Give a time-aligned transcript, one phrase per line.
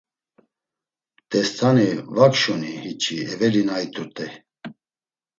[1.29, 4.33] Dest̆ani va kşuni hiç̌i eveli na it̆urt̆ey?